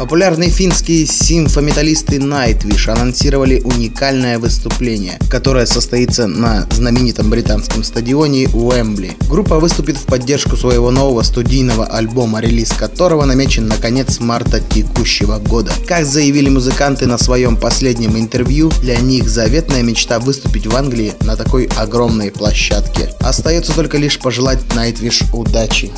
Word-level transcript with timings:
Популярные 0.00 0.48
финские 0.48 1.04
симфометаллисты 1.04 2.16
Nightwish 2.16 2.90
анонсировали 2.90 3.60
уникальное 3.60 4.38
выступление, 4.38 5.18
которое 5.28 5.66
состоится 5.66 6.26
на 6.26 6.66
знаменитом 6.70 7.28
британском 7.28 7.84
стадионе 7.84 8.48
Уэмбли. 8.48 9.18
Группа 9.28 9.60
выступит 9.60 9.98
в 9.98 10.06
поддержку 10.06 10.56
своего 10.56 10.90
нового 10.90 11.22
студийного 11.22 11.84
альбома, 11.84 12.40
релиз 12.40 12.72
которого 12.72 13.26
намечен 13.26 13.68
на 13.68 13.76
конец 13.76 14.20
марта 14.20 14.60
текущего 14.60 15.36
года. 15.36 15.70
Как 15.86 16.06
заявили 16.06 16.48
музыканты 16.48 17.06
на 17.06 17.18
своем 17.18 17.58
последнем 17.58 18.16
интервью, 18.16 18.72
для 18.80 18.96
них 18.96 19.28
заветная 19.28 19.82
мечта 19.82 20.18
выступить 20.18 20.66
в 20.66 20.74
Англии 20.74 21.12
на 21.20 21.36
такой 21.36 21.68
огромной 21.76 22.30
площадке. 22.30 23.12
Остается 23.20 23.74
только 23.74 23.98
лишь 23.98 24.18
пожелать 24.18 24.60
Nightwish 24.74 25.26
удачи. 25.34 25.92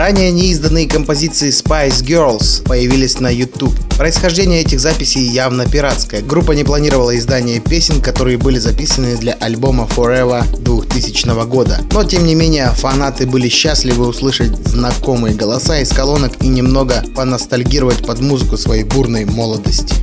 Ранее 0.00 0.30
неизданные 0.32 0.88
композиции 0.88 1.50
Spice 1.50 2.02
Girls 2.02 2.66
появились 2.66 3.20
на 3.20 3.28
YouTube. 3.28 3.74
Происхождение 3.98 4.62
этих 4.62 4.80
записей 4.80 5.20
явно 5.20 5.66
пиратское. 5.66 6.22
Группа 6.22 6.52
не 6.52 6.64
планировала 6.64 7.14
издание 7.18 7.60
песен, 7.60 8.00
которые 8.00 8.38
были 8.38 8.58
записаны 8.58 9.14
для 9.18 9.34
альбома 9.34 9.86
Forever 9.94 10.42
2000 10.58 11.44
года. 11.44 11.80
Но 11.92 12.02
тем 12.04 12.24
не 12.24 12.34
менее, 12.34 12.70
фанаты 12.70 13.26
были 13.26 13.50
счастливы 13.50 14.06
услышать 14.06 14.56
знакомые 14.66 15.34
голоса 15.34 15.78
из 15.80 15.90
колонок 15.90 16.42
и 16.42 16.48
немного 16.48 17.04
поностальгировать 17.14 18.06
под 18.06 18.20
музыку 18.20 18.56
своей 18.56 18.84
бурной 18.84 19.26
молодости. 19.26 19.96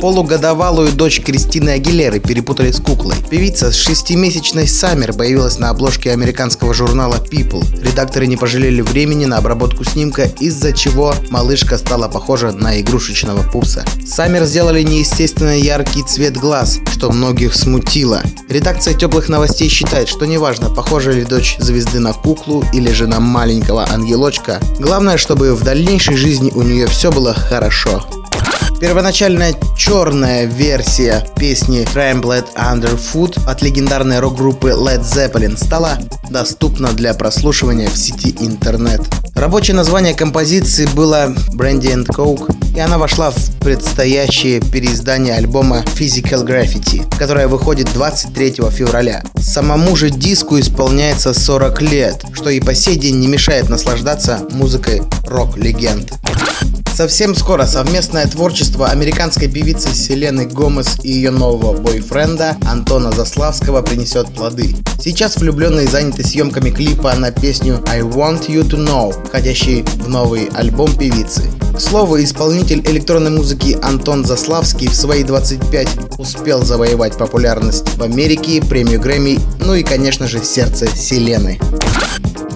Полугодовалую 0.00 0.92
дочь 0.92 1.20
Кристины 1.20 1.70
Агилеры 1.70 2.20
перепутали 2.20 2.70
с 2.70 2.80
куклой. 2.80 3.16
Певица 3.28 3.72
с 3.72 3.76
шестимесячной 3.76 4.68
Саммер 4.68 5.14
появилась 5.14 5.58
на 5.58 5.70
обложке 5.70 6.12
американского 6.12 6.74
журнала 6.74 7.16
People. 7.30 7.64
Редакторы 7.96 8.26
не 8.26 8.36
пожалели 8.36 8.82
времени 8.82 9.24
на 9.24 9.38
обработку 9.38 9.82
снимка, 9.82 10.30
из-за 10.38 10.74
чего 10.74 11.14
малышка 11.30 11.78
стала 11.78 12.08
похожа 12.08 12.52
на 12.52 12.78
игрушечного 12.78 13.42
пупса. 13.50 13.86
Саммер 14.06 14.44
сделали 14.44 14.82
неестественно 14.82 15.58
яркий 15.58 16.02
цвет 16.02 16.36
глаз, 16.36 16.78
что 16.92 17.10
многих 17.10 17.54
смутило. 17.54 18.20
Редакция 18.50 18.92
теплых 18.92 19.30
новостей 19.30 19.70
считает, 19.70 20.10
что 20.10 20.26
неважно, 20.26 20.68
похожа 20.68 21.10
ли 21.12 21.24
дочь 21.24 21.56
звезды 21.58 21.98
на 21.98 22.12
куклу 22.12 22.66
или 22.74 22.92
же 22.92 23.06
на 23.06 23.18
маленького 23.18 23.88
ангелочка, 23.90 24.60
главное, 24.78 25.16
чтобы 25.16 25.54
в 25.54 25.64
дальнейшей 25.64 26.18
жизни 26.18 26.52
у 26.54 26.60
нее 26.60 26.88
все 26.88 27.10
было 27.10 27.32
хорошо. 27.32 28.04
Первоначальная 28.80 29.54
черная 29.74 30.44
версия 30.44 31.26
песни 31.38 31.82
Trampled 31.94 32.46
Underfoot 32.56 33.40
от 33.48 33.62
легендарной 33.62 34.18
рок-группы 34.20 34.68
Led 34.68 35.00
Zeppelin 35.00 35.56
стала 35.56 35.98
доступна 36.28 36.92
для 36.92 37.14
прослушивания 37.14 37.88
в 37.88 37.96
сети 37.96 38.36
интернет. 38.38 39.00
Рабочее 39.34 39.74
название 39.74 40.14
композиции 40.14 40.86
было 40.94 41.34
Brandy 41.54 41.94
and 41.94 42.06
Coke, 42.06 42.54
и 42.76 42.80
она 42.80 42.98
вошла 42.98 43.30
в 43.30 43.58
предстоящее 43.60 44.60
переиздание 44.60 45.34
альбома 45.34 45.82
Physical 45.98 46.46
Graffiti, 46.46 47.02
которое 47.18 47.48
выходит 47.48 47.90
23 47.94 48.56
февраля. 48.70 49.22
Самому 49.38 49.96
же 49.96 50.10
диску 50.10 50.60
исполняется 50.60 51.32
40 51.32 51.82
лет, 51.82 52.24
что 52.34 52.50
и 52.50 52.60
по 52.60 52.74
сей 52.74 52.96
день 52.96 53.16
не 53.20 53.26
мешает 53.26 53.70
наслаждаться 53.70 54.46
музыкой 54.50 55.02
рок-легенд. 55.26 56.12
Совсем 56.96 57.34
скоро 57.34 57.66
совместное 57.66 58.26
творчество 58.26 58.88
американской 58.88 59.48
певицы 59.48 59.94
Селены 59.94 60.46
Гомес 60.46 60.96
и 61.02 61.12
ее 61.12 61.30
нового 61.30 61.78
бойфренда 61.78 62.56
Антона 62.64 63.12
Заславского 63.12 63.82
принесет 63.82 64.34
плоды. 64.34 64.74
Сейчас 64.98 65.36
влюбленные 65.36 65.88
заняты 65.88 66.24
съемками 66.24 66.70
клипа 66.70 67.14
на 67.14 67.32
песню 67.32 67.84
I 67.86 68.00
Want 68.00 68.46
You 68.46 68.62
To 68.62 68.78
Know, 68.78 69.26
входящий 69.26 69.82
в 69.82 70.08
новый 70.08 70.46
альбом 70.54 70.90
певицы. 70.96 71.42
К 71.76 71.80
слову, 71.82 72.18
исполнитель 72.18 72.80
электронной 72.80 73.30
музыки 73.30 73.78
Антон 73.82 74.24
Заславский 74.24 74.88
в 74.88 74.94
свои 74.94 75.22
25 75.22 75.88
успел 76.16 76.64
завоевать 76.64 77.18
популярность 77.18 77.94
в 77.98 78.02
Америке, 78.02 78.62
премию 78.62 79.02
Грэмми, 79.02 79.38
ну 79.60 79.74
и, 79.74 79.82
конечно 79.82 80.26
же, 80.26 80.42
сердце 80.42 80.86
Селены. 80.86 81.60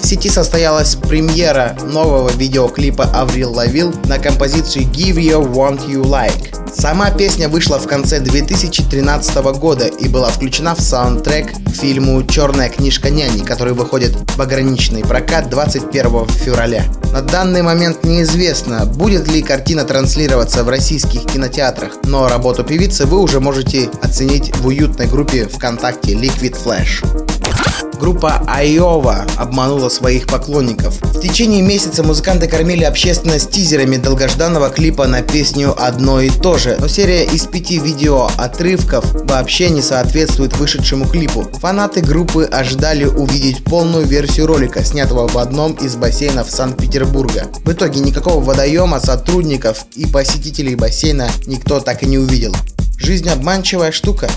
В 0.00 0.06
сети 0.06 0.30
состоялась 0.30 0.94
премьера 0.94 1.76
нового 1.84 2.30
видеоклипа 2.30 3.04
Аврил 3.04 3.52
Лавил 3.52 3.92
на 4.04 4.18
композицию 4.18 4.86
Give 4.86 5.16
You 5.16 5.52
Want 5.52 5.86
You 5.88 6.02
Like. 6.02 6.54
Сама 6.74 7.10
песня 7.10 7.48
вышла 7.48 7.78
в 7.78 7.86
конце 7.86 8.20
2013 8.20 9.36
года 9.58 9.86
и 9.86 10.08
была 10.08 10.28
включена 10.28 10.74
в 10.74 10.80
саундтрек 10.80 11.52
к 11.52 11.70
фильму 11.74 12.22
«Черная 12.24 12.68
книжка 12.68 13.10
няни», 13.10 13.42
который 13.42 13.72
выходит 13.72 14.14
в 14.36 14.40
ограниченный 14.40 15.02
прокат 15.02 15.50
21 15.50 16.28
февраля. 16.28 16.84
На 17.12 17.22
данный 17.22 17.62
момент 17.62 18.04
неизвестно, 18.04 18.86
будет 18.86 19.28
ли 19.28 19.42
картина 19.42 19.84
транслироваться 19.84 20.62
в 20.62 20.68
российских 20.68 21.24
кинотеатрах, 21.24 21.92
но 22.04 22.28
работу 22.28 22.64
певицы 22.64 23.06
вы 23.06 23.20
уже 23.20 23.40
можете 23.40 23.90
оценить 24.02 24.54
в 24.56 24.66
уютной 24.66 25.06
группе 25.06 25.46
ВКонтакте 25.46 26.12
Liquid 26.12 26.56
Flash. 26.62 27.04
Группа 28.00 28.42
Айова 28.46 29.26
обманула 29.36 29.88
своих 29.88 30.26
поклонников. 30.26 30.98
В 31.02 31.20
течение 31.20 31.62
месяца 31.62 32.02
музыканты 32.02 32.46
кормили 32.46 32.84
общественность 32.84 33.50
тизерами 33.50 33.96
долгожданного 33.96 34.70
клипа 34.70 35.06
на 35.06 35.22
песню 35.22 35.74
«Одно 35.76 36.20
и 36.20 36.30
то 36.30 36.58
же», 36.58 36.76
но 36.80 36.88
серия 36.88 37.24
из 37.24 37.46
пяти 37.46 37.78
видео 37.78 38.30
отрывков 38.36 39.04
вообще 39.24 39.70
не 39.70 39.82
соответствует 39.82 40.56
вышедшему 40.56 41.06
клипу. 41.06 41.48
Фанаты 41.60 42.00
группы 42.00 42.44
ожидали 42.44 43.04
увидеть 43.04 43.64
полную 43.64 44.06
версию 44.06 44.46
ролика, 44.46 44.84
снятого 44.84 45.26
в 45.26 45.36
одном 45.36 45.72
из 45.72 45.96
бассейнов 45.96 46.50
Санкт-Петербурга. 46.50 47.48
В 47.64 47.72
итоге 47.72 48.00
никакого 48.00 48.42
водоема, 48.42 49.00
сотрудников 49.00 49.86
и 49.94 50.06
посетителей 50.06 50.76
бассейна 50.76 51.28
никто 51.46 51.80
так 51.80 52.02
и 52.02 52.06
не 52.06 52.18
увидел. 52.18 52.54
Жизнь 52.96 53.28
обманчивая 53.28 53.92
штука. 53.92 54.28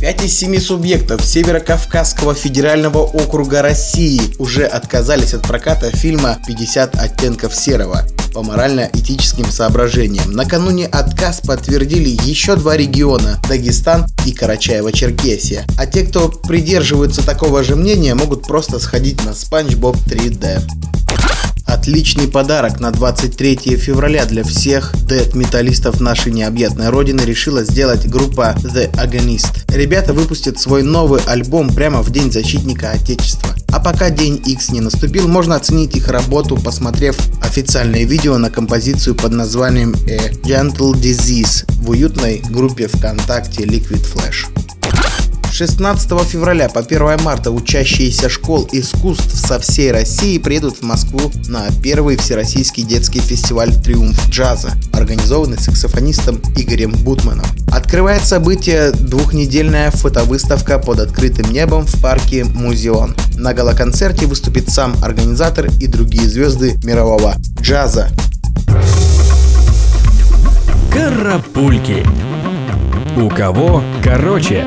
Пять 0.00 0.24
из 0.24 0.38
семи 0.38 0.60
субъектов 0.60 1.24
Северо-Кавказского 1.24 2.32
федерального 2.32 2.98
округа 2.98 3.62
России 3.62 4.20
уже 4.38 4.64
отказались 4.64 5.34
от 5.34 5.42
проката 5.42 5.90
фильма 5.90 6.38
«50 6.48 6.96
оттенков 6.96 7.52
серого» 7.52 8.06
по 8.32 8.44
морально-этическим 8.44 9.50
соображениям. 9.50 10.30
Накануне 10.30 10.86
отказ 10.86 11.40
подтвердили 11.40 12.10
еще 12.10 12.54
два 12.54 12.76
региона– 12.76 13.40
Дагестан 13.48 14.06
и 14.24 14.30
Карачаево-Черкесия. 14.30 15.64
А 15.76 15.86
те, 15.86 16.04
кто 16.04 16.28
придерживаются 16.28 17.26
такого 17.26 17.64
же 17.64 17.74
мнения, 17.74 18.14
могут 18.14 18.46
просто 18.46 18.78
сходить 18.78 19.24
на 19.24 19.34
Спанч 19.34 19.74
Боб 19.74 19.96
3D. 19.96 20.62
Отличный 21.68 22.28
подарок 22.28 22.80
на 22.80 22.90
23 22.90 23.76
февраля 23.76 24.24
для 24.24 24.42
всех 24.42 24.94
дэт-металлистов 25.06 26.00
нашей 26.00 26.32
необъятной 26.32 26.88
родины 26.88 27.20
решила 27.20 27.62
сделать 27.62 28.08
группа 28.08 28.56
The 28.62 28.90
Agonist. 28.92 29.70
Ребята 29.76 30.14
выпустят 30.14 30.58
свой 30.58 30.82
новый 30.82 31.20
альбом 31.26 31.68
прямо 31.68 32.00
в 32.00 32.10
День 32.10 32.32
Защитника 32.32 32.92
Отечества. 32.92 33.54
А 33.70 33.80
пока 33.80 34.08
День 34.08 34.40
X 34.46 34.70
не 34.70 34.80
наступил, 34.80 35.28
можно 35.28 35.56
оценить 35.56 35.94
их 35.94 36.08
работу, 36.08 36.56
посмотрев 36.56 37.18
официальное 37.42 38.04
видео 38.04 38.38
на 38.38 38.48
композицию 38.48 39.14
под 39.14 39.32
названием 39.32 39.94
A 40.08 40.30
Gentle 40.42 40.94
Disease 40.94 41.70
в 41.82 41.90
уютной 41.90 42.42
группе 42.48 42.88
ВКонтакте 42.88 43.64
Liquid 43.64 44.06
Flash. 44.10 44.57
16 45.58 46.08
февраля 46.20 46.68
по 46.68 46.78
1 46.78 47.20
марта 47.24 47.50
учащиеся 47.50 48.28
школ 48.28 48.68
искусств 48.70 49.34
со 49.34 49.58
всей 49.58 49.90
России 49.90 50.38
приедут 50.38 50.76
в 50.76 50.82
Москву 50.82 51.32
на 51.48 51.66
первый 51.82 52.16
всероссийский 52.16 52.84
детский 52.84 53.18
фестиваль 53.18 53.74
«Триумф 53.74 54.28
джаза», 54.28 54.74
организованный 54.92 55.58
саксофонистом 55.58 56.40
Игорем 56.56 56.92
Бутманом. 56.92 57.44
Открывает 57.72 58.22
событие 58.22 58.92
двухнедельная 58.92 59.90
фотовыставка 59.90 60.78
под 60.78 61.00
открытым 61.00 61.50
небом 61.50 61.86
в 61.86 62.00
парке 62.00 62.44
Музеон. 62.44 63.16
На 63.34 63.52
галоконцерте 63.52 64.26
выступит 64.26 64.70
сам 64.70 64.94
организатор 65.02 65.66
и 65.80 65.88
другие 65.88 66.28
звезды 66.28 66.78
мирового 66.84 67.34
джаза. 67.60 68.10
Карапульки. 70.92 72.06
У 73.16 73.28
кого 73.28 73.82
короче? 74.04 74.64